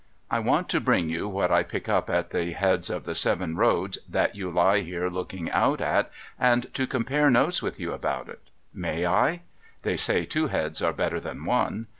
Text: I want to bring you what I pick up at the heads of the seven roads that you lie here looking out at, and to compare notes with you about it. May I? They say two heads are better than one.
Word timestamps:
I 0.31 0.39
want 0.39 0.67
to 0.69 0.79
bring 0.81 1.09
you 1.09 1.27
what 1.29 1.51
I 1.51 1.61
pick 1.61 1.87
up 1.87 2.09
at 2.09 2.31
the 2.31 2.53
heads 2.53 2.89
of 2.89 3.03
the 3.03 3.13
seven 3.13 3.55
roads 3.55 3.99
that 4.09 4.33
you 4.35 4.49
lie 4.49 4.79
here 4.79 5.11
looking 5.11 5.51
out 5.51 5.79
at, 5.79 6.09
and 6.39 6.73
to 6.73 6.87
compare 6.87 7.29
notes 7.29 7.61
with 7.61 7.79
you 7.79 7.93
about 7.93 8.27
it. 8.27 8.41
May 8.73 9.05
I? 9.05 9.41
They 9.83 9.97
say 9.97 10.25
two 10.25 10.47
heads 10.47 10.81
are 10.81 10.91
better 10.91 11.19
than 11.19 11.45
one. 11.45 11.85